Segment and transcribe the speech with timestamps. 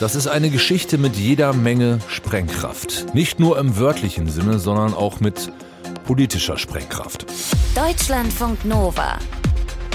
[0.00, 3.14] Das ist eine Geschichte mit jeder Menge Sprengkraft.
[3.14, 5.50] Nicht nur im wörtlichen Sinne, sondern auch mit
[6.04, 7.26] politischer Sprengkraft.
[7.74, 9.18] Deutschlandfunk Nova.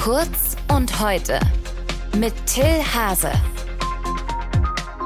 [0.02, 1.40] Kurz und heute.
[2.18, 3.32] Mit Till Hase.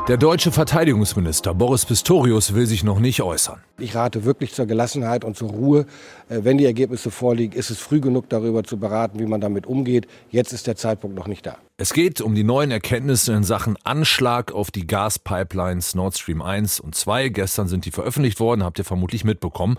[0.08, 3.60] Der deutsche Verteidigungsminister Boris Pistorius will sich noch nicht äußern.
[3.78, 5.86] Ich rate wirklich zur Gelassenheit und zur Ruhe.
[6.30, 9.68] Äh, wenn die Ergebnisse vorliegen, ist es früh genug darüber zu beraten, wie man damit
[9.68, 10.08] umgeht.
[10.32, 11.58] Jetzt ist der Zeitpunkt noch nicht da.
[11.80, 16.80] Es geht um die neuen Erkenntnisse in Sachen Anschlag auf die Gaspipelines Nord Stream 1
[16.80, 17.30] und 2.
[17.30, 19.78] Gestern sind die veröffentlicht worden, habt ihr vermutlich mitbekommen.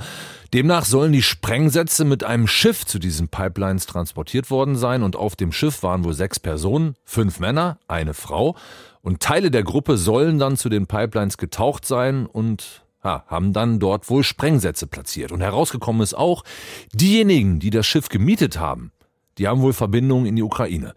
[0.54, 5.34] Demnach sollen die Sprengsätze mit einem Schiff zu diesen Pipelines transportiert worden sein und auf
[5.34, 8.54] dem Schiff waren wohl sechs Personen, fünf Männer, eine Frau.
[9.02, 13.80] Und Teile der Gruppe sollen dann zu den Pipelines getaucht sein und ja, haben dann
[13.80, 15.32] dort wohl Sprengsätze platziert.
[15.32, 16.44] Und herausgekommen ist auch,
[16.92, 18.92] diejenigen, die das Schiff gemietet haben,
[19.38, 20.94] die haben wohl Verbindungen in die Ukraine.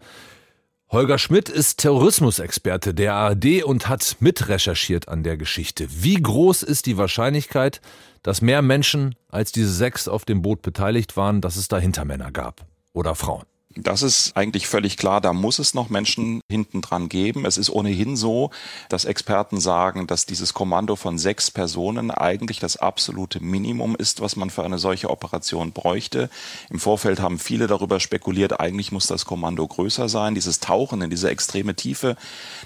[0.92, 5.88] Holger Schmidt ist Terrorismusexperte der ARD und hat mitrecherchiert an der Geschichte.
[5.88, 7.80] Wie groß ist die Wahrscheinlichkeit,
[8.22, 12.30] dass mehr Menschen als diese sechs auf dem Boot beteiligt waren, dass es da Hintermänner
[12.30, 13.46] gab oder Frauen?
[13.76, 17.46] Das ist eigentlich völlig klar, da muss es noch Menschen hinten dran geben.
[17.46, 18.50] Es ist ohnehin so,
[18.88, 24.36] dass Experten sagen, dass dieses Kommando von sechs Personen eigentlich das absolute Minimum ist, was
[24.36, 26.28] man für eine solche Operation bräuchte.
[26.68, 30.34] Im Vorfeld haben viele darüber spekuliert, eigentlich muss das Kommando größer sein.
[30.34, 32.16] Dieses Tauchen in diese extreme Tiefe,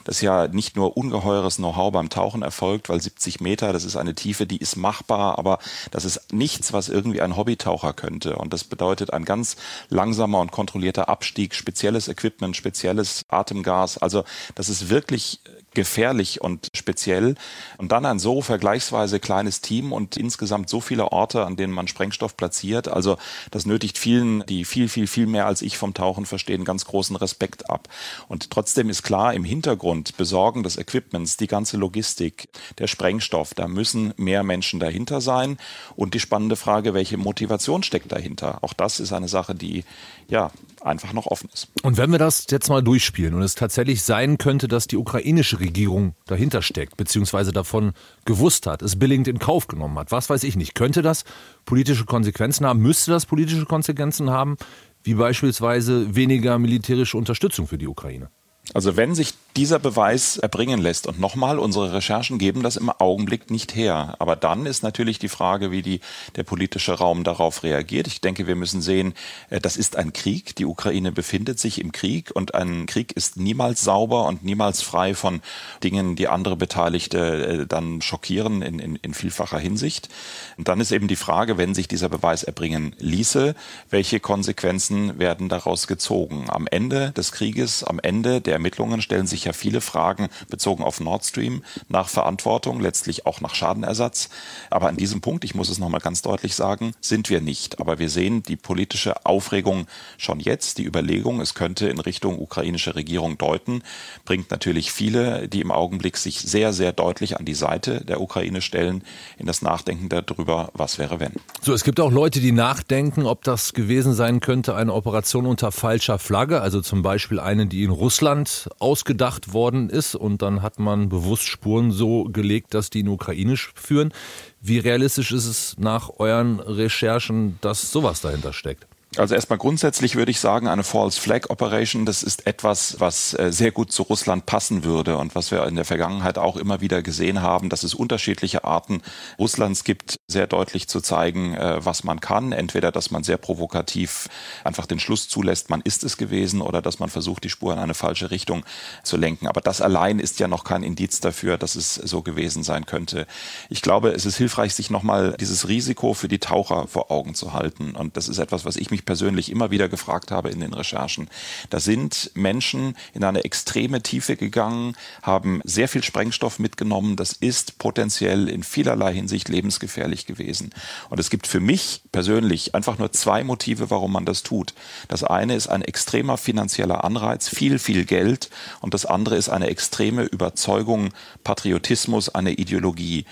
[0.04, 4.14] das ja nicht nur ungeheures Know-how beim Tauchen erfolgt, weil 70 Meter, das ist eine
[4.14, 5.60] Tiefe, die ist machbar, aber
[5.92, 8.36] das ist nichts, was irgendwie ein Hobbytaucher könnte.
[8.36, 9.56] Und das bedeutet ein ganz
[9.88, 13.98] langsamer und kontrollierter Abstieg, spezielles Equipment, spezielles Atemgas.
[13.98, 15.40] Also das ist wirklich
[15.76, 17.36] gefährlich und speziell.
[17.76, 21.86] Und dann ein so vergleichsweise kleines Team und insgesamt so viele Orte, an denen man
[21.86, 22.88] Sprengstoff platziert.
[22.88, 23.18] Also
[23.50, 27.14] das nötigt vielen, die viel, viel, viel mehr als ich vom Tauchen verstehen, ganz großen
[27.14, 27.88] Respekt ab.
[28.26, 33.68] Und trotzdem ist klar, im Hintergrund Besorgen des Equipments, die ganze Logistik, der Sprengstoff, da
[33.68, 35.58] müssen mehr Menschen dahinter sein.
[35.94, 38.64] Und die spannende Frage, welche Motivation steckt dahinter?
[38.64, 39.84] Auch das ist eine Sache, die
[40.28, 41.68] ja einfach noch offen ist.
[41.82, 45.60] Und wenn wir das jetzt mal durchspielen und es tatsächlich sein könnte, dass die ukrainische
[45.66, 47.92] Regierung dahinter steckt, beziehungsweise davon
[48.24, 51.24] gewusst hat, es billigend in Kauf genommen hat, was weiß ich nicht, könnte das
[51.64, 54.56] politische Konsequenzen haben, müsste das politische Konsequenzen haben,
[55.02, 58.30] wie beispielsweise weniger militärische Unterstützung für die Ukraine?
[58.74, 63.50] Also wenn sich dieser Beweis erbringen lässt, und nochmal, unsere Recherchen geben das im Augenblick
[63.50, 64.14] nicht her.
[64.18, 66.00] Aber dann ist natürlich die Frage, wie die,
[66.36, 68.06] der politische Raum darauf reagiert.
[68.06, 69.14] Ich denke, wir müssen sehen,
[69.48, 70.54] äh, das ist ein Krieg.
[70.56, 75.14] Die Ukraine befindet sich im Krieg und ein Krieg ist niemals sauber und niemals frei
[75.14, 75.40] von
[75.82, 80.10] Dingen, die andere Beteiligte äh, dann schockieren in, in, in vielfacher Hinsicht.
[80.58, 83.54] Und dann ist eben die Frage, wenn sich dieser Beweis erbringen ließe,
[83.88, 86.44] welche Konsequenzen werden daraus gezogen?
[86.48, 91.00] Am Ende des Krieges, am Ende der Ermittlungen stellen sich ja viele Fragen bezogen auf
[91.00, 94.28] Nord Stream nach Verantwortung, letztlich auch nach Schadenersatz.
[94.70, 97.80] Aber an diesem Punkt, ich muss es nochmal ganz deutlich sagen, sind wir nicht.
[97.80, 99.86] Aber wir sehen die politische Aufregung
[100.18, 100.78] schon jetzt.
[100.78, 103.82] Die Überlegung, es könnte in Richtung ukrainische Regierung deuten,
[104.24, 108.60] bringt natürlich viele, die im Augenblick sich sehr, sehr deutlich an die Seite der Ukraine
[108.60, 109.02] stellen,
[109.38, 111.32] in das Nachdenken darüber, was wäre wenn.
[111.62, 115.72] So, es gibt auch Leute, die nachdenken, ob das gewesen sein könnte, eine Operation unter
[115.72, 120.78] falscher Flagge, also zum Beispiel eine, die in Russland ausgedacht worden ist und dann hat
[120.78, 124.12] man bewusst Spuren so gelegt, dass die in ukrainisch führen.
[124.60, 128.86] Wie realistisch ist es nach euren Recherchen, dass sowas dahinter steckt?
[129.18, 133.50] Also erstmal grundsätzlich würde ich sagen, eine False Flag Operation, das ist etwas, was äh,
[133.50, 137.02] sehr gut zu Russland passen würde und was wir in der Vergangenheit auch immer wieder
[137.02, 139.00] gesehen haben, dass es unterschiedliche Arten
[139.38, 142.52] Russlands gibt, sehr deutlich zu zeigen, äh, was man kann.
[142.52, 144.28] Entweder, dass man sehr provokativ
[144.64, 147.78] einfach den Schluss zulässt, man ist es gewesen, oder dass man versucht, die Spur in
[147.78, 148.64] eine falsche Richtung
[149.02, 149.46] zu lenken.
[149.46, 153.26] Aber das allein ist ja noch kein Indiz dafür, dass es so gewesen sein könnte.
[153.70, 157.54] Ich glaube, es ist hilfreich, sich nochmal dieses Risiko für die Taucher vor Augen zu
[157.54, 157.92] halten.
[157.96, 161.28] Und das ist etwas, was ich mich persönlich immer wieder gefragt habe in den Recherchen.
[161.70, 167.16] Da sind Menschen in eine extreme Tiefe gegangen, haben sehr viel Sprengstoff mitgenommen.
[167.16, 170.74] Das ist potenziell in vielerlei Hinsicht lebensgefährlich gewesen.
[171.08, 174.74] Und es gibt für mich persönlich einfach nur zwei Motive, warum man das tut.
[175.08, 178.50] Das eine ist ein extremer finanzieller Anreiz, viel, viel Geld.
[178.80, 181.10] Und das andere ist eine extreme Überzeugung,
[181.44, 183.24] Patriotismus, eine Ideologie.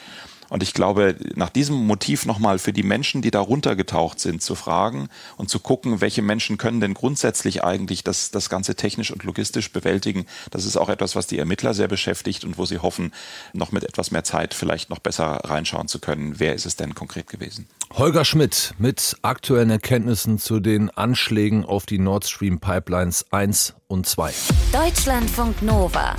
[0.54, 4.54] Und ich glaube, nach diesem Motiv nochmal für die Menschen, die da runtergetaucht sind, zu
[4.54, 9.24] fragen und zu gucken, welche Menschen können denn grundsätzlich eigentlich das, das Ganze technisch und
[9.24, 13.12] logistisch bewältigen, das ist auch etwas, was die Ermittler sehr beschäftigt und wo sie hoffen,
[13.52, 16.38] noch mit etwas mehr Zeit vielleicht noch besser reinschauen zu können.
[16.38, 17.66] Wer ist es denn konkret gewesen?
[17.92, 24.06] Holger Schmidt mit aktuellen Erkenntnissen zu den Anschlägen auf die Nord Stream Pipelines 1 und
[24.06, 24.32] 2.
[24.72, 26.14] Deutschlandfunk Nova.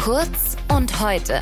[0.00, 1.40] Kurz und heute